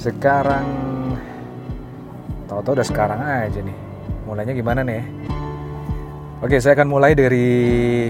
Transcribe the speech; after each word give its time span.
sekarang 0.00 0.64
tahu-tahu 2.48 2.80
udah 2.80 2.86
sekarang 2.88 3.20
aja 3.20 3.60
nih. 3.60 3.76
Mulainya 4.24 4.56
gimana 4.56 4.80
nih 4.80 5.04
oke 6.40 6.56
saya 6.56 6.72
akan 6.72 6.88
mulai 6.88 7.12
dari 7.12 8.08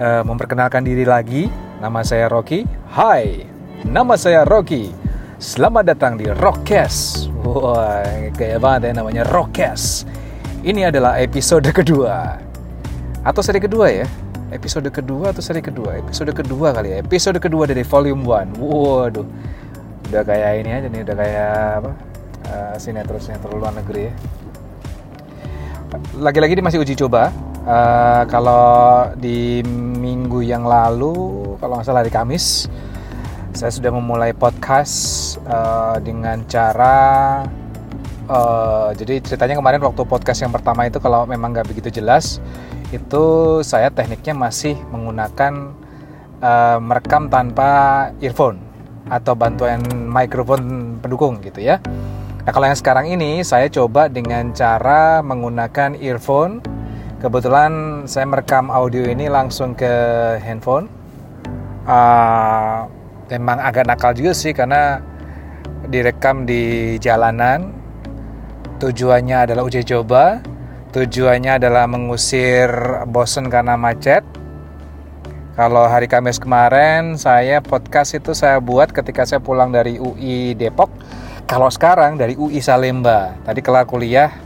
uh, 0.00 0.24
memperkenalkan 0.24 0.80
diri 0.80 1.04
lagi. 1.04 1.52
Nama 1.76 2.00
saya 2.00 2.32
Rocky. 2.32 2.64
Hai 2.88 3.44
nama 3.84 4.16
saya 4.16 4.48
Rocky. 4.48 4.88
Selamat 5.36 5.92
datang 5.92 6.16
di 6.16 6.24
Rockcast 6.24 7.28
wah 7.44 8.00
kayak 8.32 8.56
banget 8.56 8.88
ya 8.88 8.92
namanya 8.96 9.22
Rockcast 9.28 10.08
ini 10.64 10.88
adalah 10.88 11.20
episode 11.20 11.68
kedua. 11.68 12.40
Atau 13.20 13.44
seri 13.44 13.60
kedua 13.60 13.92
ya? 13.92 14.08
Episode 14.48 14.88
kedua 14.88 15.36
atau 15.36 15.44
seri 15.44 15.60
kedua? 15.60 16.00
Episode 16.00 16.32
kedua 16.32 16.72
kali 16.72 16.96
ya? 16.96 17.04
Episode 17.04 17.36
kedua 17.36 17.68
dari 17.68 17.84
volume 17.84 18.24
1 18.24 18.56
waduh 18.56 19.26
udah 20.06 20.22
kayak 20.22 20.50
ini 20.62 20.70
aja 20.70 20.86
nih 20.86 21.00
udah 21.02 21.16
kayak 21.18 21.54
apa 21.82 21.90
uh, 22.50 22.74
sinetron 22.78 23.20
sinetron 23.22 23.58
luar 23.58 23.74
negeri 23.74 24.10
ya. 24.10 24.14
Lagi-lagi 26.18 26.58
ini 26.58 26.64
masih 26.64 26.82
uji 26.82 26.94
coba. 26.98 27.30
Uh, 27.66 28.22
kalau 28.30 29.10
di 29.18 29.58
minggu 29.98 30.38
yang 30.46 30.62
lalu 30.62 31.10
kalau 31.58 31.78
nggak 31.78 31.86
salah 31.90 32.06
hari 32.06 32.14
Kamis 32.14 32.70
saya 33.56 33.72
sudah 33.72 33.88
memulai 33.88 34.36
podcast 34.36 35.34
uh, 35.48 35.96
dengan 35.98 36.44
cara 36.44 37.42
uh, 38.28 38.92
jadi 38.92 39.18
ceritanya 39.24 39.56
kemarin 39.56 39.80
waktu 39.80 40.04
podcast 40.04 40.44
yang 40.44 40.52
pertama 40.52 40.84
itu 40.84 41.00
kalau 41.00 41.24
memang 41.24 41.56
nggak 41.56 41.66
begitu 41.72 41.88
jelas 41.88 42.38
itu 42.92 43.24
saya 43.64 43.90
tekniknya 43.90 44.36
masih 44.36 44.76
menggunakan 44.92 45.74
uh, 46.44 46.78
merekam 46.78 47.32
tanpa 47.32 47.70
earphone 48.20 48.65
atau 49.06 49.38
bantuan 49.38 49.82
mikrofon 49.90 50.96
pendukung 50.98 51.38
gitu 51.42 51.62
ya. 51.62 51.78
Nah 52.46 52.50
kalau 52.54 52.66
yang 52.70 52.78
sekarang 52.78 53.06
ini 53.10 53.42
saya 53.42 53.66
coba 53.66 54.06
dengan 54.06 54.54
cara 54.54 55.22
menggunakan 55.22 55.98
earphone. 55.98 56.62
Kebetulan 57.16 58.04
saya 58.06 58.28
merekam 58.28 58.70
audio 58.70 59.02
ini 59.08 59.26
langsung 59.26 59.74
ke 59.74 59.90
handphone. 60.38 60.86
Uh, 61.86 62.86
memang 63.30 63.62
agak 63.62 63.86
nakal 63.86 64.14
juga 64.14 64.34
sih 64.34 64.54
karena 64.54 65.02
direkam 65.90 66.46
di 66.46 66.94
jalanan. 67.02 67.74
Tujuannya 68.78 69.48
adalah 69.48 69.66
uji 69.66 69.82
coba. 69.82 70.38
Tujuannya 70.94 71.58
adalah 71.58 71.90
mengusir 71.90 72.70
bosen 73.10 73.50
karena 73.50 73.74
macet 73.74 74.22
kalau 75.56 75.88
hari 75.88 76.04
Kamis 76.04 76.36
kemarin 76.36 77.16
saya 77.16 77.64
podcast 77.64 78.12
itu 78.12 78.36
saya 78.36 78.60
buat 78.60 78.92
ketika 78.92 79.24
saya 79.24 79.40
pulang 79.40 79.72
dari 79.72 79.96
UI 79.96 80.52
Depok. 80.52 80.92
Kalau 81.48 81.72
sekarang 81.72 82.20
dari 82.20 82.36
UI 82.36 82.60
Salemba. 82.60 83.32
Tadi 83.40 83.64
kelar 83.64 83.88
kuliah 83.88 84.36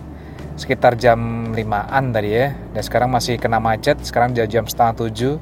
sekitar 0.55 0.95
jam 0.95 1.51
5-an 1.51 2.05
tadi 2.15 2.31
ya. 2.31 2.55
Dan 2.55 2.83
sekarang 2.87 3.11
masih 3.11 3.43
kena 3.43 3.59
macet, 3.59 3.99
sekarang 4.07 4.39
jam 4.39 4.63
setengah 4.71 4.95
tujuh. 5.03 5.35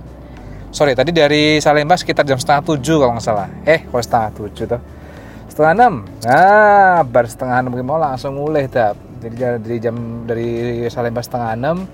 Sorry, 0.72 0.96
tadi 0.96 1.12
dari 1.12 1.60
Salemba 1.60 2.00
sekitar 2.00 2.24
jam 2.24 2.40
setengah 2.40 2.64
tujuh 2.64 3.04
kalau 3.04 3.12
nggak 3.20 3.26
salah. 3.28 3.52
Eh, 3.68 3.84
kalau 3.84 4.00
setengah 4.00 4.30
tujuh 4.40 4.64
tuh. 4.64 4.80
Setengah 5.52 5.72
enam. 5.76 5.94
Nah, 6.24 7.04
baru 7.04 7.28
setengah 7.28 7.60
enam 7.60 7.76
mau 7.84 8.00
langsung 8.00 8.40
mulai 8.40 8.72
tap. 8.72 8.96
Jadi 9.20 9.36
dari 9.36 9.76
jam 9.84 10.24
dari 10.24 10.48
Salemba 10.88 11.20
setengah 11.20 11.52
enam 11.52 11.84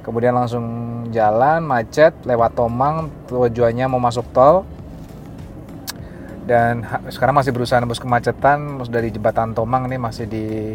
kemudian 0.00 0.32
langsung 0.36 0.64
jalan 1.12 1.64
macet 1.64 2.12
lewat 2.24 2.56
Tomang 2.56 3.10
tujuannya 3.28 3.86
mau 3.90 4.00
masuk 4.00 4.26
tol. 4.34 4.64
Dan 6.50 6.82
sekarang 7.12 7.38
masih 7.38 7.54
berusaha 7.54 7.78
nembus 7.78 8.02
kemacetan 8.02 8.82
dari 8.90 9.14
jembatan 9.14 9.54
Tomang 9.54 9.86
ini 9.86 10.02
masih 10.02 10.26
di 10.26 10.74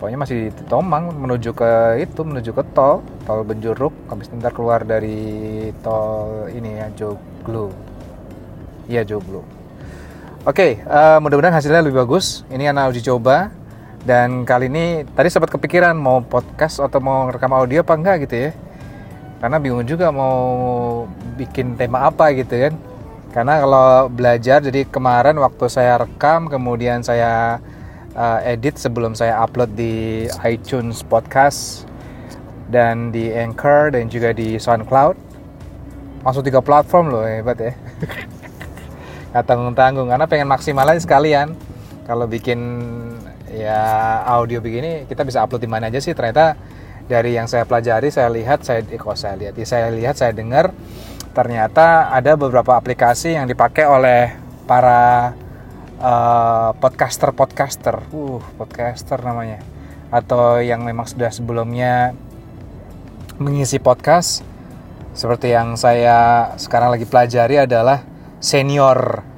pokoknya 0.00 0.18
masih 0.18 0.48
di 0.48 0.64
Tomang 0.64 1.12
menuju 1.12 1.52
ke 1.52 2.00
itu 2.00 2.24
menuju 2.24 2.56
ke 2.56 2.62
tol 2.72 3.04
tol 3.28 3.44
Benjuruk. 3.44 3.92
Habis 4.08 4.32
ntar 4.32 4.56
keluar 4.56 4.80
dari 4.86 5.68
tol 5.84 6.48
ini 6.48 6.80
ya 6.80 6.88
Joglo. 6.96 7.68
Iya 8.88 9.04
Joglo. 9.04 9.44
Oke 10.42 10.82
okay, 10.82 10.88
uh, 10.88 11.22
mudah-mudahan 11.22 11.54
hasilnya 11.54 11.84
lebih 11.84 12.02
bagus. 12.02 12.42
Ini 12.48 12.72
anak 12.72 12.96
uji 12.96 13.04
coba 13.04 13.52
dan 14.02 14.42
kali 14.42 14.66
ini 14.66 15.06
tadi 15.14 15.30
sempat 15.30 15.54
kepikiran 15.54 15.94
mau 15.94 16.18
podcast 16.26 16.82
atau 16.82 16.98
mau 16.98 17.30
rekam 17.30 17.54
audio 17.54 17.86
apa 17.86 17.94
enggak 17.94 18.16
gitu 18.26 18.36
ya. 18.48 18.50
Karena 19.38 19.58
bingung 19.62 19.86
juga 19.86 20.10
mau 20.10 20.42
bikin 21.38 21.78
tema 21.78 22.10
apa 22.10 22.34
gitu 22.34 22.50
kan. 22.50 22.74
Karena 23.30 23.62
kalau 23.62 24.10
belajar 24.10 24.58
jadi 24.58 24.84
kemarin 24.90 25.38
waktu 25.38 25.64
saya 25.70 26.02
rekam 26.02 26.50
kemudian 26.50 27.06
saya 27.06 27.62
uh, 28.18 28.38
edit 28.42 28.74
sebelum 28.74 29.14
saya 29.14 29.38
upload 29.38 29.72
di 29.78 30.26
iTunes 30.42 31.06
Podcast 31.06 31.86
dan 32.68 33.14
di 33.14 33.30
Anchor 33.30 33.94
dan 33.94 34.10
juga 34.10 34.34
di 34.34 34.58
SoundCloud. 34.58 35.14
Langsung 36.26 36.42
tiga 36.42 36.58
platform 36.58 37.06
loh 37.14 37.22
hebat 37.22 37.58
ya. 37.58 37.72
Gak 39.32 39.46
tanggung-tanggung 39.46 40.10
karena 40.10 40.26
pengen 40.26 40.50
maksimalin 40.50 40.98
sekalian. 40.98 41.54
Kalau 42.02 42.26
bikin 42.26 42.58
ya 43.52 43.80
audio 44.24 44.64
begini 44.64 45.04
kita 45.04 45.22
bisa 45.22 45.44
upload 45.44 45.62
di 45.62 45.70
mana 45.70 45.92
aja 45.92 46.00
sih. 46.00 46.16
Ternyata 46.16 46.56
dari 47.06 47.36
yang 47.36 47.46
saya 47.46 47.68
pelajari 47.68 48.08
saya 48.08 48.32
lihat 48.32 48.64
saya 48.64 48.80
eh, 48.82 48.98
kok 48.98 49.14
saya 49.14 49.36
lihat? 49.36 49.54
Saya 49.62 49.92
lihat 49.92 50.16
saya 50.16 50.32
dengar 50.32 50.72
ternyata 51.32 52.12
ada 52.12 52.36
beberapa 52.36 52.76
aplikasi 52.76 53.36
yang 53.36 53.48
dipakai 53.48 53.88
oleh 53.88 54.36
para 54.68 55.32
uh, 56.00 56.70
podcaster 56.76 57.32
podcaster 57.32 58.00
uh 58.12 58.40
podcaster 58.56 59.20
namanya. 59.20 59.60
Atau 60.12 60.60
yang 60.60 60.84
memang 60.84 61.08
sudah 61.08 61.32
sebelumnya 61.32 62.12
mengisi 63.40 63.80
podcast. 63.80 64.44
Seperti 65.12 65.52
yang 65.52 65.76
saya 65.76 66.52
sekarang 66.56 66.96
lagi 66.96 67.04
pelajari 67.04 67.60
adalah 67.60 68.00
senior. 68.40 69.20
Eh, 69.20 69.31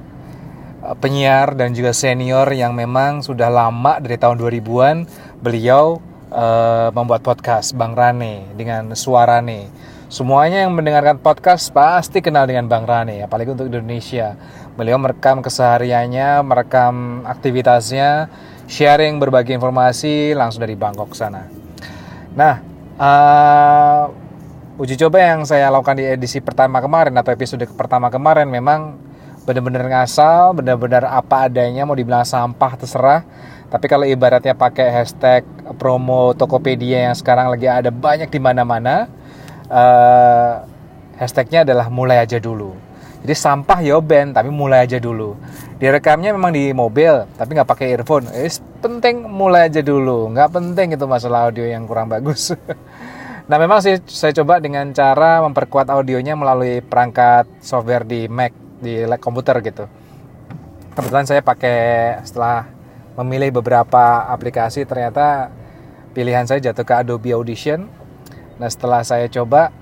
penyiar 0.93 1.57
dan 1.57 1.73
juga 1.73 1.89
senior 1.95 2.45
yang 2.53 2.77
memang 2.77 3.25
sudah 3.25 3.49
lama 3.49 3.97
dari 3.97 4.21
tahun 4.21 4.37
2000-an 4.37 4.97
beliau 5.41 5.97
uh, 6.29 6.93
membuat 6.93 7.25
podcast 7.25 7.73
Bang 7.73 7.97
Rane 7.97 8.53
dengan 8.53 8.93
suara 8.93 9.41
nih. 9.41 9.65
Semuanya 10.05 10.61
yang 10.63 10.77
mendengarkan 10.77 11.17
podcast 11.17 11.73
pasti 11.73 12.21
kenal 12.21 12.45
dengan 12.45 12.69
Bang 12.69 12.85
Rane, 12.85 13.25
apalagi 13.25 13.57
untuk 13.57 13.65
Indonesia. 13.73 14.37
Beliau 14.77 15.01
merekam 15.01 15.41
kesehariannya, 15.41 16.45
merekam 16.45 17.25
aktivitasnya, 17.25 18.29
sharing 18.69 19.17
berbagi 19.17 19.57
informasi 19.57 20.37
langsung 20.37 20.61
dari 20.61 20.77
Bangkok 20.77 21.17
sana. 21.17 21.49
Nah, 22.37 22.61
uh, 23.01 24.03
uji 24.77 24.99
coba 24.99 25.17
yang 25.23 25.47
saya 25.47 25.71
lakukan 25.71 25.97
di 25.97 26.05
edisi 26.05 26.43
pertama 26.43 26.83
kemarin 26.83 27.15
atau 27.15 27.31
episode 27.33 27.63
pertama 27.73 28.11
kemarin 28.11 28.45
memang 28.51 29.04
benar-benar 29.45 29.85
ngasal, 29.85 30.57
benar-benar 30.57 31.05
apa 31.05 31.45
adanya 31.47 31.85
mau 31.85 31.93
dibilang 31.93 32.25
sampah 32.25 32.73
terserah. 32.75 33.21
Tapi 33.69 33.85
kalau 33.85 34.05
ibaratnya 34.05 34.57
pakai 34.57 34.89
hashtag 34.89 35.45
promo 35.77 36.33
Tokopedia 36.33 37.09
yang 37.09 37.15
sekarang 37.17 37.53
lagi 37.53 37.69
ada 37.69 37.93
banyak 37.93 38.29
di 38.29 38.39
mana-mana, 38.41 39.09
uh, 39.69 40.65
hashtagnya 41.17 41.65
adalah 41.65 41.89
mulai 41.89 42.21
aja 42.21 42.41
dulu. 42.41 42.73
Jadi 43.25 43.33
sampah 43.33 43.81
ya 43.81 43.97
band, 43.97 44.37
tapi 44.37 44.53
mulai 44.53 44.85
aja 44.85 45.01
dulu. 45.01 45.33
Direkamnya 45.81 46.29
memang 46.29 46.53
di 46.53 46.69
mobil, 46.77 47.25
tapi 47.33 47.57
nggak 47.57 47.65
pakai 47.65 47.97
earphone. 47.97 48.29
Eh, 48.29 48.53
penting 48.85 49.25
mulai 49.25 49.65
aja 49.65 49.81
dulu. 49.81 50.29
Nggak 50.29 50.49
penting 50.53 50.93
itu 50.93 51.05
masalah 51.09 51.49
audio 51.49 51.65
yang 51.65 51.89
kurang 51.89 52.05
bagus. 52.05 52.53
nah 53.49 53.57
memang 53.57 53.81
sih 53.81 53.97
saya 54.05 54.29
coba 54.41 54.61
dengan 54.61 54.93
cara 54.93 55.41
memperkuat 55.41 55.89
audionya 55.89 56.37
melalui 56.37 56.85
perangkat 56.85 57.49
software 57.65 58.05
di 58.05 58.29
Mac 58.29 58.64
di 58.85 59.01
komputer 59.17 59.57
gitu. 59.65 59.89
Kebetulan 60.93 61.25
saya 61.25 61.41
pakai 61.41 61.77
setelah 62.21 62.69
memilih 63.17 63.57
beberapa 63.57 64.29
aplikasi 64.29 64.85
ternyata 64.85 65.49
pilihan 66.13 66.45
saya 66.45 66.61
jatuh 66.61 66.85
ke 66.85 66.93
Adobe 66.93 67.33
Audition. 67.33 67.89
Nah 68.61 68.69
setelah 68.69 69.01
saya 69.01 69.25
coba 69.27 69.73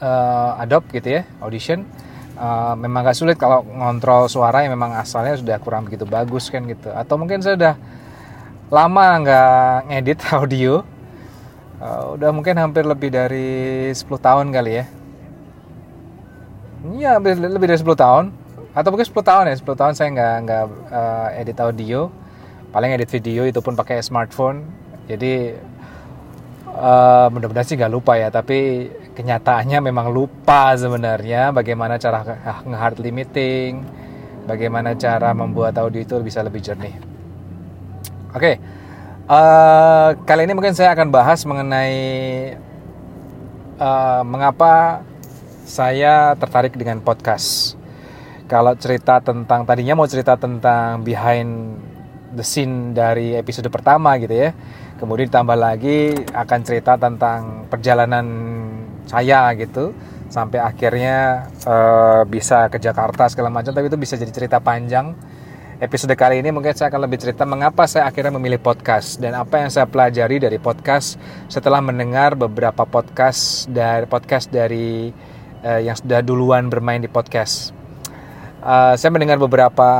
uh, 0.00 0.58
Adobe 0.58 0.98
gitu 0.98 1.20
ya 1.20 1.22
Audition 1.44 1.84
uh, 2.40 2.74
memang 2.74 3.06
gak 3.06 3.18
sulit 3.20 3.36
kalau 3.38 3.62
ngontrol 3.62 4.26
suara 4.26 4.64
yang 4.64 4.74
memang 4.74 4.96
asalnya 4.98 5.36
sudah 5.38 5.60
kurang 5.60 5.86
begitu 5.86 6.08
bagus 6.08 6.48
kan 6.48 6.64
gitu. 6.64 6.90
Atau 6.90 7.20
mungkin 7.20 7.44
saya 7.44 7.54
udah 7.54 7.74
lama 8.72 9.06
nggak 9.20 9.76
ngedit 9.92 10.20
audio 10.40 10.80
uh, 11.76 12.16
udah 12.16 12.30
mungkin 12.32 12.56
hampir 12.56 12.88
lebih 12.88 13.12
dari 13.12 13.92
10 13.92 14.08
tahun 14.08 14.48
kali 14.48 14.72
ya 14.80 14.84
Iya 16.82 17.22
lebih 17.22 17.66
dari 17.70 17.78
10 17.78 17.94
tahun. 17.94 18.24
Atau 18.72 18.88
mungkin 18.90 19.06
10 19.06 19.22
tahun 19.22 19.44
ya 19.52 19.54
10 19.60 19.80
tahun 19.80 19.92
saya 19.94 20.08
nggak 20.10 20.34
nggak 20.46 20.64
uh, 20.90 21.28
edit 21.38 21.58
audio. 21.62 22.10
Paling 22.72 22.90
edit 22.96 23.10
video 23.12 23.46
itu 23.46 23.60
pun 23.62 23.78
pakai 23.78 24.02
smartphone. 24.02 24.66
Jadi 25.06 25.54
uh, 26.72 27.26
mudah-mudahan 27.30 27.66
sih 27.68 27.76
nggak 27.78 27.92
lupa 27.92 28.18
ya. 28.18 28.32
Tapi 28.32 28.90
kenyataannya 29.12 29.78
memang 29.78 30.10
lupa 30.10 30.72
sebenarnya 30.74 31.52
bagaimana 31.52 32.00
cara 32.00 32.24
nge-hard 32.64 32.98
limiting 32.98 34.02
bagaimana 34.46 34.98
cara 34.98 35.30
membuat 35.32 35.78
audio 35.78 36.02
itu 36.02 36.18
bisa 36.18 36.42
lebih 36.42 36.62
jernih. 36.62 36.94
Oke, 38.32 38.58
uh, 39.28 40.16
kali 40.24 40.48
ini 40.48 40.56
mungkin 40.56 40.74
saya 40.74 40.96
akan 40.96 41.12
bahas 41.12 41.44
mengenai 41.44 41.94
uh, 43.76 44.22
mengapa 44.24 45.04
saya 45.72 46.36
tertarik 46.36 46.76
dengan 46.76 47.00
podcast. 47.00 47.80
Kalau 48.44 48.76
cerita 48.76 49.24
tentang 49.24 49.64
tadinya 49.64 49.96
mau 49.96 50.04
cerita 50.04 50.36
tentang 50.36 51.00
behind 51.00 51.80
the 52.36 52.44
scene 52.44 52.92
dari 52.92 53.32
episode 53.32 53.72
pertama 53.72 54.20
gitu 54.20 54.36
ya. 54.36 54.52
Kemudian 55.00 55.32
ditambah 55.32 55.56
lagi 55.56 56.12
akan 56.36 56.60
cerita 56.60 57.00
tentang 57.00 57.64
perjalanan 57.72 58.26
saya 59.08 59.48
gitu 59.56 59.96
sampai 60.28 60.60
akhirnya 60.60 61.48
uh, 61.64 62.28
bisa 62.28 62.68
ke 62.68 62.76
Jakarta 62.76 63.28
segala 63.32 63.48
macam 63.48 63.72
tapi 63.72 63.88
itu 63.88 64.00
bisa 64.00 64.16
jadi 64.16 64.32
cerita 64.32 64.64
panjang 64.64 65.12
episode 65.76 66.16
kali 66.16 66.40
ini 66.40 66.48
mungkin 66.54 66.72
saya 66.72 66.88
akan 66.88 67.04
lebih 67.04 67.20
cerita 67.20 67.44
mengapa 67.44 67.84
saya 67.84 68.08
akhirnya 68.08 68.32
memilih 68.40 68.56
podcast 68.62 69.20
dan 69.20 69.36
apa 69.36 69.60
yang 69.60 69.68
saya 69.68 69.84
pelajari 69.84 70.40
dari 70.40 70.56
podcast 70.56 71.20
setelah 71.52 71.84
mendengar 71.84 72.32
beberapa 72.32 72.88
podcast 72.88 73.68
dari 73.68 74.08
podcast 74.08 74.48
dari 74.48 75.12
uh, 75.62 75.80
yang 75.80 75.96
sudah 75.96 76.20
duluan 76.20 76.68
bermain 76.68 77.00
di 77.00 77.08
podcast. 77.10 77.74
Uh, 78.62 78.94
saya 78.94 79.10
mendengar 79.10 79.42
beberapa 79.42 79.90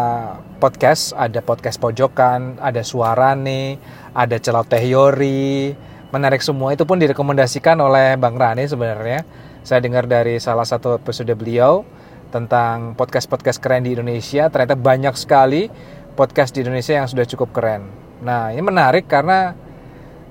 podcast, 0.62 1.11
ada 1.19 1.43
podcast 1.43 1.82
pojokan, 1.82 2.62
ada 2.62 2.87
suara 2.87 3.35
nih, 3.35 3.75
ada 4.14 4.38
celau 4.38 4.62
teori, 4.62 5.75
menarik 6.14 6.38
semua 6.44 6.70
itu 6.70 6.87
pun 6.87 7.03
direkomendasikan 7.03 7.75
oleh 7.82 8.14
Bang 8.14 8.38
Rani 8.38 8.69
sebenarnya. 8.70 9.26
Saya 9.67 9.82
dengar 9.82 10.06
dari 10.06 10.38
salah 10.38 10.67
satu 10.67 10.99
episode 10.99 11.35
beliau 11.35 11.82
tentang 12.31 12.94
podcast-podcast 12.94 13.59
keren 13.59 13.82
di 13.82 13.99
Indonesia. 13.99 14.47
Ternyata 14.47 14.79
banyak 14.79 15.14
sekali 15.19 15.67
podcast 16.14 16.55
di 16.55 16.62
Indonesia 16.62 16.94
yang 16.94 17.11
sudah 17.11 17.26
cukup 17.26 17.50
keren. 17.50 17.91
Nah, 18.23 18.55
ini 18.55 18.62
menarik 18.62 19.11
karena 19.11 19.59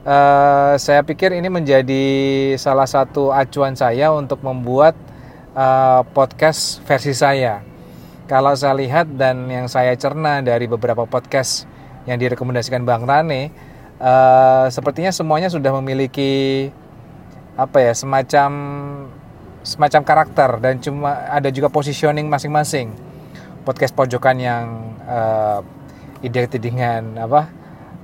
uh, 0.07 0.73
saya 0.79 1.03
pikir 1.03 1.35
ini 1.35 1.51
menjadi 1.51 2.05
salah 2.55 2.87
satu 2.87 3.35
acuan 3.35 3.75
saya 3.75 4.15
untuk 4.15 4.39
membuat 4.45 4.95
uh, 5.55 6.01
podcast 6.11 6.79
versi 6.87 7.11
saya. 7.15 7.63
Kalau 8.27 8.55
saya 8.55 8.71
lihat 8.77 9.11
dan 9.19 9.47
yang 9.51 9.67
saya 9.67 9.91
cerna 9.99 10.39
dari 10.39 10.67
beberapa 10.67 11.03
podcast 11.03 11.67
yang 12.07 12.15
direkomendasikan 12.15 12.87
Bang 12.87 13.03
Rane, 13.03 13.51
uh, 13.99 14.71
sepertinya 14.71 15.11
semuanya 15.11 15.51
sudah 15.51 15.75
memiliki 15.83 16.71
apa 17.59 17.83
ya 17.83 17.91
semacam 17.91 18.51
semacam 19.61 20.01
karakter 20.01 20.49
dan 20.63 20.79
cuma 20.81 21.27
ada 21.29 21.51
juga 21.53 21.69
positioning 21.69 22.25
masing-masing 22.25 22.95
podcast 23.61 23.93
pojokan 23.93 24.39
yang 24.41 24.95
uh, 25.05 25.61
identik 26.25 26.63
dengan 26.63 27.21
apa 27.21 27.51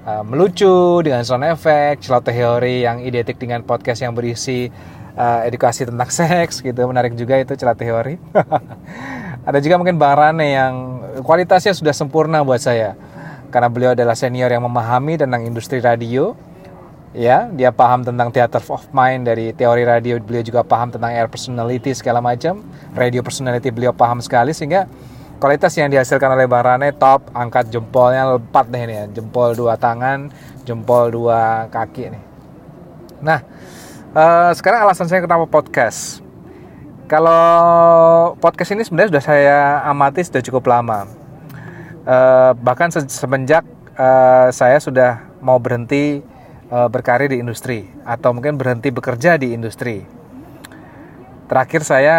uh, 0.05 0.23
melucu 0.27 1.01
dengan 1.01 1.25
sound 1.25 1.47
effect, 1.50 2.05
celah 2.05 2.21
teori 2.21 2.85
yang 2.85 3.01
identik 3.01 3.41
dengan 3.41 3.65
podcast 3.65 4.05
yang 4.05 4.13
berisi 4.13 4.69
uh, 5.17 5.41
edukasi 5.49 5.89
tentang 5.89 6.07
seks 6.21 6.61
gitu. 6.61 6.77
Menarik 6.85 7.17
juga 7.17 7.41
itu 7.41 7.57
celah 7.57 7.73
teori. 7.73 8.21
ada 9.49 9.59
juga 9.59 9.75
mungkin 9.81 9.97
Bang 9.97 10.15
Rane 10.15 10.47
yang 10.53 10.73
kualitasnya 11.25 11.73
sudah 11.73 11.91
sempurna 11.91 12.45
buat 12.45 12.61
saya. 12.61 12.93
Karena 13.49 13.67
beliau 13.73 13.91
adalah 13.97 14.13
senior 14.13 14.53
yang 14.53 14.63
memahami 14.63 15.17
tentang 15.17 15.41
industri 15.43 15.81
radio. 15.81 16.37
Ya 17.17 17.49
dia 17.49 17.73
paham 17.73 18.05
tentang 18.05 18.29
theater 18.29 18.61
of 18.69 18.85
mind 18.93 19.25
dari 19.25 19.49
teori 19.57 19.81
radio. 19.81 20.21
Beliau 20.21 20.45
juga 20.45 20.61
paham 20.61 20.93
tentang 20.93 21.09
air 21.09 21.25
personality 21.25 21.97
segala 21.97 22.21
macam. 22.21 22.61
Radio 22.93 23.25
personality 23.25 23.73
beliau 23.73 23.95
paham 23.95 24.21
sekali 24.21 24.53
sehingga 24.53 24.85
kualitas 25.41 25.73
yang 25.77 25.89
dihasilkan 25.89 26.33
oleh 26.33 26.45
Bang 26.45 26.67
Rane 26.67 26.93
top 26.93 27.31
angkat 27.33 27.69
jempolnya 27.73 28.37
lepat 28.37 28.69
nih 28.69 28.83
nih 28.89 28.97
jempol 29.17 29.53
dua 29.53 29.77
tangan 29.77 30.29
jempol 30.67 31.09
dua 31.09 31.71
kaki 31.71 32.11
nih. 32.13 32.23
Nah 33.23 33.39
uh, 34.17 34.49
sekarang 34.57 34.89
alasan 34.89 35.05
saya 35.05 35.21
kenapa 35.21 35.45
podcast 35.45 36.25
kalau 37.05 38.33
podcast 38.41 38.73
ini 38.73 38.81
sebenarnya 38.81 39.13
sudah 39.13 39.23
saya 39.23 39.57
amati 39.85 40.25
sudah 40.25 40.41
cukup 40.41 40.65
lama 40.73 41.05
uh, 42.09 42.57
bahkan 42.57 42.89
semenjak 42.89 43.61
uh, 43.93 44.49
saya 44.49 44.81
sudah 44.81 45.27
mau 45.39 45.61
berhenti 45.61 46.25
uh, 46.71 46.87
berkarir 46.87 47.31
di 47.31 47.37
industri 47.39 47.87
atau 48.03 48.33
mungkin 48.33 48.55
berhenti 48.55 48.91
bekerja 48.91 49.35
di 49.39 49.53
industri. 49.53 50.03
Terakhir 51.47 51.81
saya, 51.87 52.17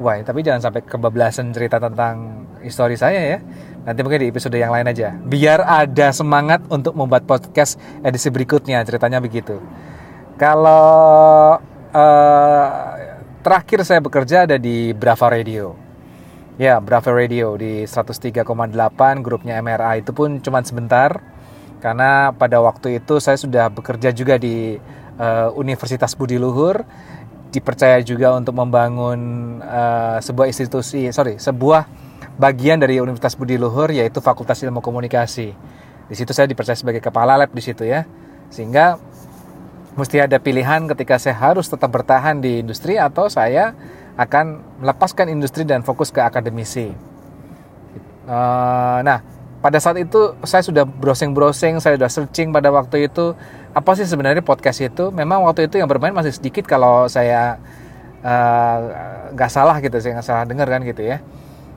wah 0.00 0.16
tapi 0.24 0.40
jangan 0.40 0.70
sampai 0.70 0.82
kebablasan 0.84 1.52
cerita 1.52 1.76
tentang 1.76 2.46
histori 2.64 2.96
saya 2.96 3.36
ya. 3.36 3.38
Nanti 3.84 4.00
mungkin 4.00 4.24
di 4.24 4.28
episode 4.32 4.56
yang 4.56 4.72
lain 4.72 4.88
aja. 4.88 5.12
Biar 5.12 5.60
ada 5.60 6.08
semangat 6.16 6.64
untuk 6.72 6.96
membuat 6.96 7.28
podcast 7.28 7.76
edisi 8.00 8.32
berikutnya 8.32 8.80
ceritanya 8.88 9.20
begitu. 9.20 9.60
Kalau 10.34 11.62
uh, 11.94 12.68
terakhir 13.46 13.86
saya 13.86 14.02
bekerja 14.02 14.50
ada 14.50 14.58
di 14.58 14.90
Brava 14.90 15.30
Radio. 15.30 15.78
Ya, 16.58 16.82
Brava 16.82 17.14
Radio 17.14 17.54
di 17.54 17.86
103,8 17.86 18.42
grupnya 19.22 19.62
MRA 19.62 20.02
itu 20.02 20.10
pun 20.10 20.42
cuma 20.42 20.58
sebentar. 20.66 21.22
Karena 21.78 22.34
pada 22.34 22.58
waktu 22.58 22.98
itu 22.98 23.22
saya 23.22 23.38
sudah 23.38 23.70
bekerja 23.70 24.10
juga 24.10 24.34
di 24.34 24.74
uh, 25.22 25.54
Universitas 25.54 26.18
Budi 26.18 26.34
Luhur. 26.34 26.82
Dipercaya 27.54 28.02
juga 28.02 28.34
untuk 28.34 28.58
membangun 28.58 29.20
uh, 29.62 30.18
sebuah 30.18 30.50
institusi 30.50 31.14
sorry 31.14 31.38
sebuah 31.38 31.86
bagian 32.34 32.82
dari 32.82 32.98
Universitas 32.98 33.38
Budi 33.38 33.54
Luhur 33.54 33.94
yaitu 33.94 34.18
Fakultas 34.18 34.58
Ilmu 34.66 34.82
Komunikasi. 34.82 35.54
Di 36.10 36.14
situ 36.18 36.34
saya 36.34 36.50
dipercaya 36.50 36.74
sebagai 36.74 36.98
kepala 36.98 37.38
lab 37.38 37.54
di 37.54 37.62
situ 37.62 37.86
ya. 37.86 38.02
Sehingga 38.50 38.98
mesti 39.94 40.22
ada 40.22 40.38
pilihan 40.42 40.86
ketika 40.90 41.18
saya 41.18 41.38
harus 41.38 41.70
tetap 41.70 41.90
bertahan 41.90 42.42
di 42.42 42.62
industri 42.62 42.98
atau 42.98 43.30
saya 43.30 43.74
akan 44.14 44.62
melepaskan 44.82 45.30
industri 45.30 45.66
dan 45.66 45.82
fokus 45.82 46.10
ke 46.10 46.22
akademisi. 46.22 46.94
Uh, 48.24 48.98
nah, 49.02 49.20
pada 49.64 49.80
saat 49.80 49.96
itu 49.96 50.36
saya 50.44 50.60
sudah 50.60 50.84
browsing-browsing, 50.84 51.80
saya 51.80 51.96
sudah 51.96 52.10
searching 52.12 52.52
pada 52.52 52.68
waktu 52.68 53.08
itu 53.08 53.32
apa 53.72 53.90
sih 53.96 54.04
sebenarnya 54.04 54.44
podcast 54.44 54.84
itu. 54.84 55.08
Memang 55.08 55.40
waktu 55.48 55.72
itu 55.72 55.80
yang 55.80 55.88
bermain 55.88 56.12
masih 56.12 56.36
sedikit 56.36 56.68
kalau 56.68 57.08
saya 57.08 57.56
eh, 58.20 58.78
nggak 59.32 59.50
uh, 59.50 59.54
salah 59.56 59.80
gitu, 59.80 59.96
saya 60.04 60.20
nggak 60.20 60.26
salah 60.28 60.44
dengar 60.44 60.68
kan 60.68 60.84
gitu 60.84 61.00
ya. 61.00 61.24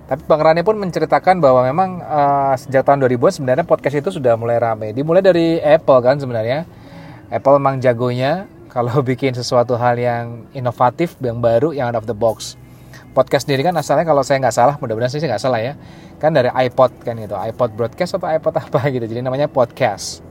Tapi 0.07 0.19
Bang 0.27 0.43
Rani 0.43 0.67
pun 0.67 0.75
menceritakan 0.79 1.39
bahwa 1.39 1.63
memang 1.63 2.03
uh, 2.03 2.55
sejak 2.59 2.83
tahun 2.83 3.07
2000 3.07 3.39
sebenarnya 3.39 3.65
podcast 3.67 3.95
itu 4.03 4.19
sudah 4.19 4.35
mulai 4.35 4.59
ramai. 4.59 4.91
Dimulai 4.91 5.23
dari 5.23 5.59
Apple 5.59 5.99
kan 6.03 6.19
sebenarnya. 6.19 6.67
Apple 7.27 7.59
memang 7.59 7.83
jagonya 7.83 8.47
kalau 8.71 9.03
bikin 9.09 9.35
sesuatu 9.35 9.75
hal 9.75 9.99
yang 9.99 10.47
inovatif, 10.55 11.19
yang 11.19 11.43
baru, 11.43 11.75
yang 11.75 11.91
out 11.91 11.99
of 11.99 12.07
the 12.07 12.15
box. 12.15 12.55
Podcast 13.11 13.49
sendiri 13.49 13.65
kan 13.65 13.73
asalnya 13.73 14.05
kalau 14.05 14.21
saya 14.21 14.37
nggak 14.37 14.53
salah 14.53 14.75
mudah-mudahan 14.77 15.09
sih 15.09 15.17
nggak 15.17 15.41
salah 15.41 15.57
ya 15.57 15.73
kan 16.21 16.29
dari 16.29 16.53
iPod 16.53 17.01
kan 17.01 17.17
gitu 17.17 17.33
iPod 17.33 17.73
broadcast 17.73 18.13
atau 18.13 18.29
iPod 18.29 18.53
apa 18.61 18.79
gitu 18.93 19.05
jadi 19.09 19.25
namanya 19.25 19.49
podcast. 19.49 20.21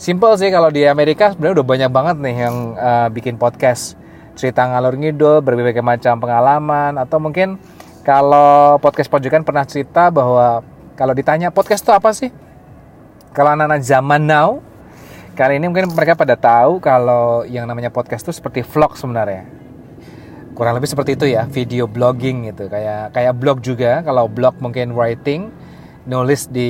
Simple 0.00 0.32
sih 0.40 0.48
kalau 0.48 0.72
di 0.72 0.88
Amerika 0.88 1.36
sebenarnya 1.36 1.60
udah 1.60 1.66
banyak 1.68 1.90
banget 1.92 2.16
nih 2.24 2.36
yang 2.48 2.56
uh, 2.72 3.08
bikin 3.12 3.36
podcast. 3.36 4.00
Cerita 4.32 4.64
ngalur 4.64 4.96
ngidul 4.96 5.44
berbagai 5.44 5.84
macam 5.84 6.16
pengalaman 6.16 6.96
atau 6.96 7.20
mungkin 7.20 7.60
kalau 8.00 8.80
podcast 8.80 9.12
pojokan 9.12 9.44
pernah 9.44 9.68
cerita 9.68 10.08
bahwa 10.08 10.64
kalau 10.96 11.12
ditanya 11.12 11.52
podcast 11.52 11.84
itu 11.84 11.92
apa 11.92 12.16
sih? 12.16 12.32
Kalau 13.36 13.52
anak-anak 13.52 13.84
zaman 13.84 14.24
now 14.24 14.64
kali 15.40 15.56
ini 15.56 15.72
mungkin 15.72 15.88
mereka 15.96 16.12
pada 16.12 16.36
tahu 16.36 16.84
kalau 16.84 17.48
yang 17.48 17.64
namanya 17.64 17.88
podcast 17.88 18.28
itu 18.28 18.36
seperti 18.36 18.60
vlog 18.60 18.92
sebenarnya. 18.92 19.48
Kurang 20.52 20.76
lebih 20.76 20.92
seperti 20.92 21.16
itu 21.16 21.32
ya 21.32 21.48
video 21.48 21.88
blogging 21.88 22.52
gitu. 22.52 22.68
Kayak 22.68 23.16
kayak 23.16 23.34
blog 23.40 23.64
juga. 23.64 24.04
Kalau 24.04 24.28
blog 24.28 24.60
mungkin 24.60 24.92
writing 24.92 25.48
nulis 26.04 26.44
di 26.44 26.68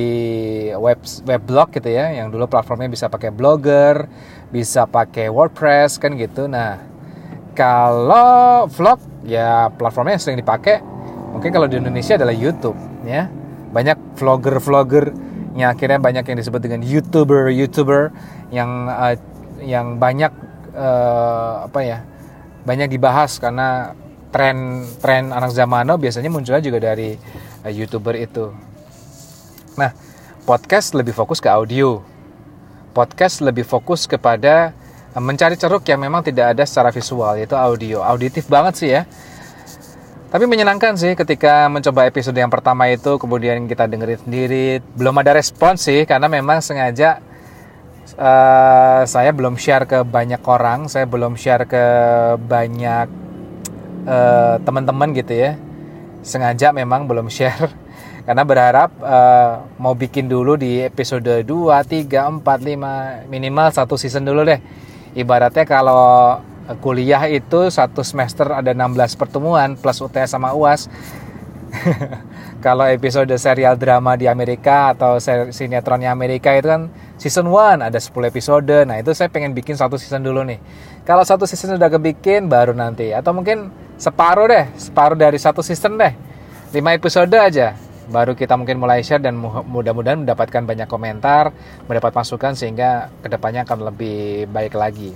web 0.71 1.03
web 1.03 1.41
blog 1.43 1.67
gitu 1.75 1.91
ya. 1.91 2.15
Yang 2.15 2.31
dulu 2.31 2.47
platformnya 2.47 2.87
bisa 2.87 3.11
pakai 3.11 3.35
blogger 3.35 4.07
bisa 4.55 4.87
pakai 4.87 5.27
WordPress 5.27 5.99
kan 5.99 6.15
gitu. 6.15 6.47
Nah 6.47 6.79
kalau 7.51 8.71
vlog 8.71 9.03
ya 9.27 9.67
platformnya 9.75 10.15
yang 10.15 10.23
sering 10.23 10.39
dipakai 10.39 10.79
mungkin 11.35 11.51
kalau 11.51 11.67
di 11.67 11.75
Indonesia 11.75 12.15
adalah 12.15 12.31
YouTube 12.31 12.79
ya. 13.03 13.27
Banyak 13.75 14.15
vlogger-vlogger 14.15 15.11
yang 15.59 15.75
akhirnya 15.75 15.99
banyak 15.99 16.23
yang 16.23 16.37
disebut 16.39 16.63
dengan 16.63 16.79
youtuber 16.79 17.51
youtuber 17.51 18.15
yang 18.51 18.91
uh, 18.91 19.15
yang 19.63 19.97
banyak 19.97 20.31
uh, 20.75 21.65
apa 21.65 21.79
ya 21.81 21.99
banyak 22.67 22.91
dibahas 22.91 23.39
karena 23.41 23.95
tren 24.31 24.87
tren 24.99 25.31
anak 25.31 25.51
zaman 25.51 25.87
now 25.87 25.97
biasanya 25.97 26.29
munculnya 26.31 26.61
juga 26.61 26.79
dari 26.79 27.15
uh, 27.65 27.71
youtuber 27.71 28.15
itu. 28.19 28.51
Nah, 29.79 29.95
podcast 30.43 30.91
lebih 30.93 31.15
fokus 31.15 31.39
ke 31.39 31.47
audio. 31.47 32.03
Podcast 32.91 33.39
lebih 33.39 33.63
fokus 33.63 34.03
kepada 34.03 34.75
mencari 35.15 35.55
ceruk 35.55 35.83
yang 35.87 35.99
memang 35.99 36.23
tidak 36.23 36.55
ada 36.55 36.63
secara 36.67 36.91
visual 36.91 37.39
yaitu 37.39 37.55
audio. 37.55 38.03
Auditif 38.03 38.51
banget 38.51 38.73
sih 38.75 38.89
ya. 38.91 39.07
Tapi 40.31 40.47
menyenangkan 40.47 40.95
sih 40.95 41.11
ketika 41.11 41.67
mencoba 41.67 42.07
episode 42.07 42.35
yang 42.39 42.47
pertama 42.47 42.87
itu 42.87 43.19
kemudian 43.19 43.67
kita 43.67 43.87
dengerin 43.87 44.19
sendiri. 44.23 44.79
Belum 44.95 45.15
ada 45.19 45.35
respon 45.35 45.75
sih 45.75 46.07
karena 46.07 46.31
memang 46.31 46.63
sengaja 46.63 47.19
uh, 48.17 49.01
saya 49.05 49.31
belum 49.31 49.55
share 49.55 49.85
ke 49.87 50.03
banyak 50.05 50.41
orang, 50.45 50.87
saya 50.91 51.07
belum 51.07 51.37
share 51.39 51.65
ke 51.65 51.83
banyak 52.41 53.07
uh, 54.05 54.55
teman-teman 54.61 55.13
gitu 55.15 55.33
ya. 55.33 55.51
Sengaja 56.21 56.69
memang 56.69 57.09
belum 57.09 57.33
share 57.33 57.73
karena 58.27 58.43
berharap 58.45 58.93
uh, 59.01 59.65
mau 59.81 59.97
bikin 59.97 60.29
dulu 60.29 60.53
di 60.57 60.81
episode 60.85 61.41
2, 61.41 61.47
3, 61.47 62.05
4, 62.05 62.45
5 62.45 63.29
minimal 63.29 63.67
satu 63.73 63.97
season 63.97 64.25
dulu 64.25 64.45
deh. 64.45 64.61
Ibaratnya 65.17 65.67
kalau 65.67 66.39
kuliah 66.79 67.27
itu 67.27 67.67
satu 67.67 68.05
semester 68.05 68.47
ada 68.47 68.71
16 68.71 69.19
pertemuan 69.19 69.75
plus 69.75 69.99
UTS 69.99 70.37
sama 70.37 70.55
UAS. 70.55 70.87
Kalau 72.65 72.85
episode 72.85 73.31
serial 73.39 73.79
drama 73.79 74.13
di 74.19 74.29
Amerika 74.29 74.93
atau 74.93 75.17
sinetronnya 75.51 76.13
Amerika 76.13 76.53
itu 76.53 76.67
kan 76.69 76.91
season 77.21 77.53
1 77.53 77.85
ada 77.85 77.99
10 78.01 78.09
episode. 78.33 78.77
Nah, 78.89 78.97
itu 78.97 79.13
saya 79.13 79.29
pengen 79.29 79.53
bikin 79.53 79.77
satu 79.77 80.01
season 80.01 80.25
dulu 80.25 80.41
nih. 80.41 80.57
Kalau 81.05 81.21
satu 81.21 81.45
season 81.45 81.77
sudah 81.77 81.93
kebikin 81.93 82.49
baru 82.49 82.73
nanti 82.73 83.13
atau 83.13 83.29
mungkin 83.37 83.69
separuh 84.01 84.49
deh, 84.49 84.65
separuh 84.81 85.13
dari 85.13 85.37
satu 85.37 85.61
season 85.61 86.01
deh. 86.01 86.13
5 86.73 86.97
episode 86.97 87.29
aja 87.37 87.77
baru 88.11 88.35
kita 88.35 88.59
mungkin 88.59 88.81
mulai 88.81 89.05
share 89.05 89.23
dan 89.23 89.39
mudah-mudahan 89.39 90.27
mendapatkan 90.27 90.67
banyak 90.67 90.87
komentar, 90.91 91.55
mendapat 91.87 92.11
masukan 92.11 92.57
sehingga 92.57 93.07
ke 93.23 93.31
depannya 93.31 93.63
akan 93.63 93.87
lebih 93.93 94.51
baik 94.51 94.75
lagi. 94.75 95.15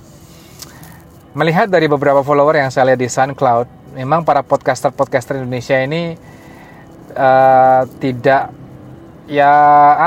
Melihat 1.35 1.67
dari 1.67 1.91
beberapa 1.91 2.24
follower 2.24 2.55
yang 2.55 2.71
saya 2.71 2.95
lihat 2.95 3.01
di 3.03 3.12
SoundCloud, 3.12 3.97
memang 4.00 4.24
para 4.24 4.39
podcaster-podcaster 4.39 5.43
Indonesia 5.43 5.75
ini 5.75 6.15
uh, 7.12 7.83
tidak 8.00 8.64
ya 9.25 9.51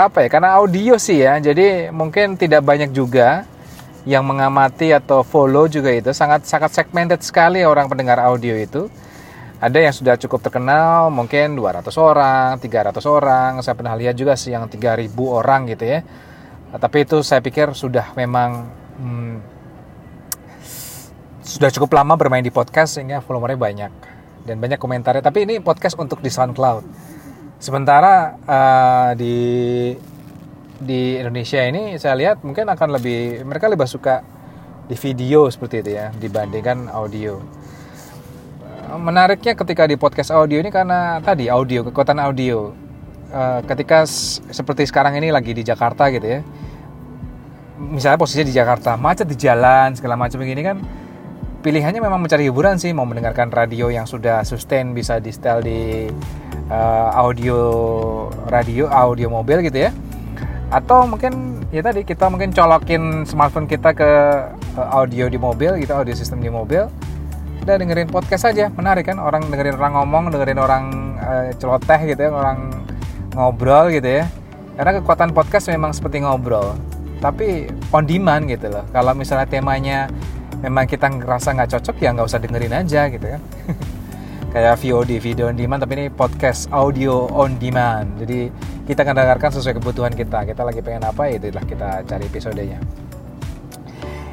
apa 0.06 0.26
ya 0.26 0.28
karena 0.30 0.58
audio 0.58 0.94
sih 0.96 1.22
ya 1.22 1.38
jadi 1.42 1.90
mungkin 1.90 2.38
tidak 2.38 2.62
banyak 2.62 2.94
juga 2.94 3.44
yang 4.06 4.24
mengamati 4.24 4.94
atau 4.94 5.26
follow 5.26 5.66
juga 5.66 5.90
itu 5.90 6.14
sangat 6.14 6.46
sangat 6.46 6.70
segmented 6.72 7.20
sekali 7.20 7.66
orang 7.66 7.90
pendengar 7.90 8.22
audio 8.22 8.54
itu 8.54 8.86
ada 9.58 9.78
yang 9.82 9.90
sudah 9.90 10.14
cukup 10.14 10.38
terkenal 10.38 11.10
mungkin 11.10 11.58
200 11.58 11.90
orang 11.98 12.62
300 12.62 12.94
orang 13.10 13.50
saya 13.58 13.74
pernah 13.74 13.98
lihat 13.98 14.14
juga 14.14 14.38
sih 14.38 14.54
yang 14.54 14.70
3000 14.70 15.10
orang 15.18 15.66
gitu 15.66 15.84
ya 15.84 16.00
tapi 16.78 17.02
itu 17.02 17.24
saya 17.26 17.42
pikir 17.42 17.74
sudah 17.74 18.14
memang 18.14 18.70
hmm, 19.02 19.58
sudah 21.48 21.72
cukup 21.72 21.96
lama 21.96 22.12
bermain 22.14 22.44
di 22.44 22.52
podcast 22.52 23.00
sehingga 23.00 23.24
volumenya 23.24 23.56
banyak 23.56 23.92
dan 24.44 24.60
banyak 24.60 24.76
komentarnya. 24.76 25.24
Tapi 25.24 25.48
ini 25.48 25.54
podcast 25.64 25.96
untuk 25.96 26.20
di 26.20 26.28
SoundCloud. 26.28 26.84
Sementara 27.58 28.38
uh, 28.46 29.10
di 29.18 29.34
di 30.78 31.18
Indonesia 31.18 31.58
ini 31.66 31.98
saya 31.98 32.14
lihat 32.14 32.46
mungkin 32.46 32.70
akan 32.70 32.94
lebih 32.94 33.42
mereka 33.42 33.66
lebih 33.66 33.90
suka 33.90 34.22
di 34.86 34.94
video 34.94 35.50
seperti 35.50 35.82
itu 35.82 35.90
ya 35.98 36.14
dibandingkan 36.14 36.86
audio. 36.94 37.42
Menariknya 38.88 39.58
ketika 39.58 39.90
di 39.90 39.98
podcast 39.98 40.30
audio 40.30 40.62
ini 40.62 40.70
karena 40.70 41.18
tadi 41.18 41.50
audio 41.50 41.82
kekuatan 41.90 42.22
audio. 42.22 42.72
Uh, 43.28 43.60
ketika 43.68 44.08
seperti 44.48 44.88
sekarang 44.88 45.20
ini 45.20 45.28
lagi 45.28 45.52
di 45.52 45.60
Jakarta 45.60 46.08
gitu 46.14 46.24
ya. 46.24 46.40
Misalnya 47.78 48.16
posisinya 48.16 48.46
di 48.48 48.56
Jakarta, 48.56 48.94
macet 48.96 49.28
di 49.28 49.36
jalan 49.36 49.92
segala 49.98 50.14
macam 50.14 50.40
begini 50.40 50.62
kan 50.62 50.78
pilihannya 51.58 51.98
memang 51.98 52.22
mencari 52.22 52.46
hiburan 52.46 52.78
sih 52.78 52.94
mau 52.94 53.02
mendengarkan 53.02 53.50
radio 53.50 53.90
yang 53.90 54.06
sudah 54.06 54.46
sustain 54.46 54.94
bisa 54.94 55.18
di 55.18 55.30
setel 55.34 55.58
di 55.58 56.06
uh, 56.68 57.08
audio 57.16 57.58
radio 58.48 58.88
audio 58.88 59.28
mobil 59.28 59.64
gitu 59.66 59.88
ya. 59.88 59.90
Atau 60.68 61.08
mungkin 61.08 61.64
ya 61.72 61.80
tadi 61.80 62.04
kita 62.04 62.28
mungkin 62.28 62.52
colokin 62.52 63.24
smartphone 63.24 63.68
kita 63.68 63.92
ke 63.96 64.10
uh, 64.76 64.88
audio 64.92 65.28
di 65.28 65.36
mobil 65.40 65.80
gitu 65.80 65.92
audio 65.92 66.14
sistem 66.16 66.40
di 66.40 66.52
mobil. 66.52 66.88
Dan 67.64 67.84
dengerin 67.84 68.08
podcast 68.08 68.48
aja 68.48 68.72
menarik 68.72 69.08
kan? 69.08 69.20
Orang 69.20 69.48
dengerin 69.52 69.76
orang 69.76 69.92
ngomong 70.00 70.24
dengerin 70.32 70.60
orang 70.60 70.84
uh, 71.20 71.52
celoteh 71.56 72.14
gitu 72.16 72.28
ya 72.28 72.30
orang 72.32 72.72
ngobrol 73.36 73.92
gitu 73.92 74.22
ya. 74.22 74.24
Karena 74.78 75.02
kekuatan 75.02 75.34
podcast 75.34 75.68
memang 75.68 75.90
seperti 75.92 76.22
ngobrol 76.22 76.78
tapi 77.18 77.66
on 77.90 78.06
demand 78.06 78.46
gitu 78.46 78.70
loh. 78.70 78.86
Kalau 78.94 79.10
misalnya 79.10 79.42
temanya 79.50 80.06
memang 80.62 80.86
kita 80.90 81.06
ngerasa 81.06 81.54
nggak 81.54 81.70
cocok 81.78 81.96
ya 82.02 82.10
nggak 82.14 82.26
usah 82.26 82.40
dengerin 82.42 82.74
aja 82.74 83.06
gitu 83.10 83.26
kan 83.30 83.42
kayak 84.58 84.74
VOD 84.82 85.22
video 85.22 85.46
on 85.46 85.54
demand 85.54 85.86
tapi 85.86 85.94
ini 85.94 86.06
podcast 86.10 86.66
audio 86.74 87.30
on 87.30 87.54
demand. 87.62 88.10
Jadi 88.18 88.50
kita 88.90 89.06
akan 89.06 89.14
dengarkan 89.14 89.54
sesuai 89.54 89.78
kebutuhan 89.78 90.10
kita. 90.10 90.42
Kita 90.50 90.66
lagi 90.66 90.82
pengen 90.82 91.06
apa 91.06 91.30
ya 91.30 91.38
itulah 91.38 91.62
kita 91.62 92.02
cari 92.02 92.26
episodenya. 92.26 92.82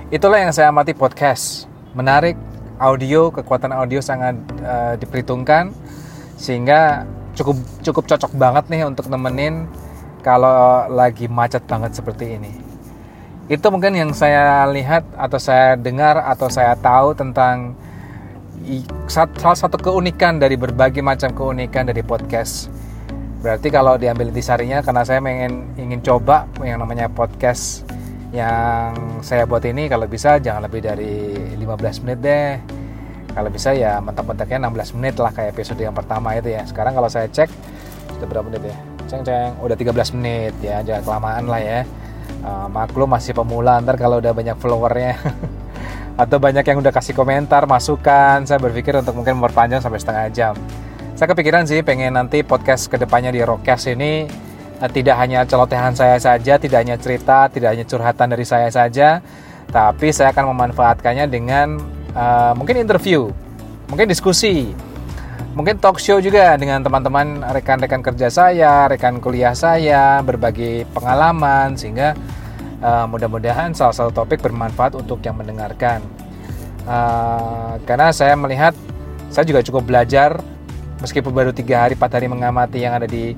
Itulah 0.09 0.41
yang 0.41 0.49
saya 0.49 0.73
amati 0.73 0.97
podcast. 0.97 1.69
Menarik 1.93 2.33
audio 2.81 3.29
kekuatan 3.29 3.69
audio 3.69 4.01
sangat 4.01 4.33
uh, 4.65 4.97
diperhitungkan 4.97 5.69
sehingga 6.41 7.05
cukup 7.37 7.61
cukup 7.85 8.03
cocok 8.09 8.33
banget 8.33 8.65
nih 8.73 8.81
untuk 8.81 9.05
nemenin 9.13 9.69
kalau 10.25 10.89
lagi 10.89 11.29
macet 11.29 11.61
banget 11.69 11.93
seperti 11.93 12.41
ini. 12.41 12.49
Itu 13.45 13.69
mungkin 13.69 13.93
yang 13.93 14.09
saya 14.09 14.65
lihat 14.73 15.05
atau 15.21 15.37
saya 15.37 15.77
dengar 15.77 16.17
atau 16.17 16.49
saya 16.49 16.73
tahu 16.73 17.13
tentang 17.13 17.77
salah 19.07 19.57
satu 19.57 19.77
keunikan 19.77 20.41
dari 20.41 20.55
berbagai 20.55 21.01
macam 21.01 21.31
keunikan 21.31 21.87
dari 21.87 22.01
podcast. 22.01 22.67
Berarti 23.41 23.69
kalau 23.69 23.95
diambil 23.99 24.33
sarinya 24.41 24.81
karena 24.81 25.05
saya 25.05 25.21
ingin 25.21 25.77
ingin 25.77 25.99
coba 26.01 26.49
yang 26.65 26.81
namanya 26.81 27.05
podcast 27.11 27.85
yang 28.33 29.21
saya 29.21 29.45
buat 29.45 29.63
ini 29.63 29.87
kalau 29.87 30.09
bisa 30.09 30.41
jangan 30.41 30.65
lebih 30.65 30.81
dari 30.81 31.35
15 31.57 32.03
menit 32.03 32.19
deh. 32.25 32.51
Kalau 33.35 33.49
bisa 33.51 33.75
ya 33.75 33.99
mentok-mentoknya 33.99 34.63
16 34.71 34.95
menit 34.97 35.15
lah 35.19 35.29
kayak 35.35 35.53
episode 35.53 35.79
yang 35.83 35.93
pertama 35.93 36.33
itu 36.33 36.55
ya. 36.55 36.63
Sekarang 36.65 36.95
kalau 36.95 37.11
saya 37.11 37.27
cek 37.29 37.51
sudah 38.17 38.27
berapa 38.31 38.47
menit 38.47 38.71
ya? 38.71 38.77
Ceng-ceng, 39.05 39.61
udah 39.61 39.77
13 39.77 40.17
menit 40.17 40.53
ya, 40.65 40.81
jangan 40.81 41.03
kelamaan 41.05 41.45
lah 41.45 41.61
ya 41.61 41.79
uh, 42.45 42.67
maklum 42.69 43.09
masih 43.09 43.33
pemula 43.33 43.81
ntar 43.81 43.97
kalau 43.97 44.21
udah 44.21 44.31
banyak 44.31 44.57
followernya 44.61 45.17
atau 46.15 46.39
banyak 46.39 46.63
yang 46.63 46.79
udah 46.79 46.91
kasih 46.95 47.15
komentar 47.15 47.67
masukan. 47.67 48.43
Saya 48.47 48.59
berpikir 48.59 48.95
untuk 48.95 49.15
mungkin 49.19 49.39
memperpanjang 49.39 49.83
sampai 49.83 49.99
setengah 49.99 50.25
jam. 50.31 50.53
Saya 51.15 51.31
kepikiran 51.31 51.63
sih 51.63 51.79
pengen 51.79 52.19
nanti 52.19 52.43
podcast 52.43 52.91
ke 52.91 52.99
depannya 52.99 53.31
di 53.31 53.39
Rockcast 53.39 53.95
ini 53.95 54.27
uh, 54.83 54.89
tidak 54.91 55.15
hanya 55.15 55.47
celotehan 55.47 55.95
saya 55.95 56.19
saja 56.19 56.59
tidak 56.59 56.83
hanya 56.83 56.99
cerita 56.99 57.47
tidak 57.47 57.71
hanya 57.71 57.85
curhatan 57.87 58.27
dari 58.35 58.43
saya 58.43 58.67
saja 58.67 59.23
tapi 59.71 60.11
saya 60.11 60.35
akan 60.35 60.51
memanfaatkannya 60.51 61.25
dengan 61.31 61.79
uh, 62.11 62.51
mungkin 62.59 62.83
interview 62.83 63.31
mungkin 63.87 64.11
diskusi 64.11 64.75
mungkin 65.55 65.79
talk 65.79 66.03
show 66.03 66.19
juga 66.19 66.59
dengan 66.59 66.83
teman-teman 66.83 67.39
rekan-rekan 67.55 68.03
kerja 68.03 68.27
saya, 68.27 68.91
rekan 68.91 69.23
kuliah 69.23 69.55
saya, 69.55 70.19
berbagi 70.19 70.83
pengalaman 70.91 71.79
sehingga 71.79 72.11
uh, 72.81 73.05
mudah-mudahan 73.07 73.71
salah 73.75 73.95
satu 73.95 74.11
topik 74.11 74.41
bermanfaat 74.41 74.95
untuk 74.95 75.21
yang 75.23 75.37
mendengarkan. 75.37 76.01
Uh, 76.85 77.81
karena 77.87 78.13
saya 78.13 78.37
melihat 78.37 78.73
saya 79.33 79.43
juga 79.43 79.65
cukup 79.65 79.89
belajar 79.89 80.37
meskipun 81.01 81.33
baru 81.33 81.51
tiga 81.51 81.85
hari 81.85 81.97
empat 81.97 82.11
hari 82.21 82.27
mengamati 82.29 82.81
yang 82.81 82.95
ada 82.95 83.09
di 83.09 83.33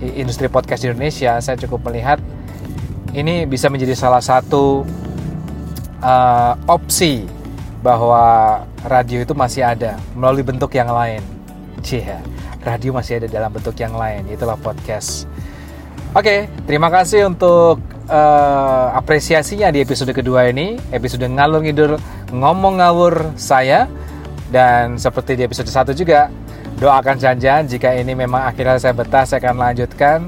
industri 0.00 0.50
podcast 0.50 0.84
di 0.84 0.92
Indonesia, 0.92 1.38
saya 1.40 1.56
cukup 1.56 1.86
melihat 1.90 2.18
ini 3.14 3.46
bisa 3.46 3.70
menjadi 3.70 3.94
salah 3.94 4.20
satu 4.20 4.82
uh, 6.02 6.54
opsi 6.66 7.24
bahwa 7.84 8.64
radio 8.88 9.22
itu 9.22 9.36
masih 9.36 9.62
ada 9.62 10.00
melalui 10.16 10.42
bentuk 10.42 10.72
yang 10.74 10.88
lain 10.90 11.20
Cia, 11.84 12.16
radio 12.64 12.96
masih 12.96 13.20
ada 13.20 13.28
dalam 13.28 13.52
bentuk 13.52 13.76
yang 13.76 13.92
lain, 13.92 14.24
itulah 14.32 14.56
podcast. 14.56 15.28
Oke, 16.16 16.48
terima 16.64 16.88
kasih 16.88 17.28
untuk 17.28 17.76
uh, 18.08 18.86
apresiasinya 18.96 19.68
di 19.72 19.80
episode 19.80 20.12
kedua 20.12 20.48
ini, 20.48 20.76
episode 20.92 21.24
ngalur 21.24 21.64
ngidur 21.64 21.90
ngomong 22.32 22.80
ngawur 22.80 23.34
saya. 23.36 23.88
Dan 24.54 25.00
seperti 25.00 25.34
di 25.34 25.42
episode 25.42 25.66
satu 25.66 25.90
juga, 25.90 26.30
doakan 26.78 27.18
janjian 27.18 27.66
jika 27.66 27.90
ini 27.90 28.14
memang 28.14 28.46
akhirnya 28.46 28.78
saya 28.78 28.94
betah, 28.94 29.26
saya 29.26 29.42
akan 29.42 29.56
lanjutkan. 29.58 30.18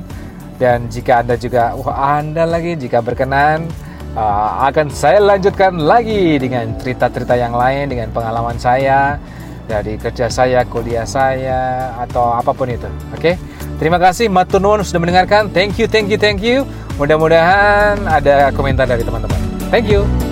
Dan 0.57 0.89
jika 0.89 1.21
Anda 1.21 1.37
juga, 1.37 1.77
wah 1.77 2.19
Anda 2.19 2.49
lagi, 2.49 2.75
jika 2.81 3.05
berkenan, 3.05 3.69
uh, 4.17 4.67
akan 4.67 4.89
saya 4.89 5.21
lanjutkan 5.21 5.77
lagi 5.79 6.41
dengan 6.41 6.75
cerita-cerita 6.81 7.37
yang 7.37 7.55
lain, 7.55 7.93
dengan 7.93 8.09
pengalaman 8.11 8.57
saya, 8.57 9.21
dari 9.69 10.01
kerja 10.01 10.33
saya, 10.33 10.65
kuliah 10.65 11.05
saya, 11.05 11.93
atau 12.03 12.35
apa 12.35 12.51
pun 12.57 12.73
itu. 12.73 12.89
Oke, 13.13 13.21
okay? 13.21 13.35
terima 13.77 14.01
kasih 14.01 14.33
Matunun 14.33 14.81
sudah 14.83 15.03
mendengarkan. 15.03 15.53
Thank 15.53 15.77
you, 15.77 15.87
thank 15.87 16.09
you, 16.09 16.19
thank 16.19 16.41
you. 16.41 16.65
Mudah-mudahan 16.97 18.09
ada 18.09 18.49
komentar 18.57 18.89
dari 18.89 19.05
teman-teman. 19.05 19.37
Thank 19.69 19.93
you. 19.93 20.26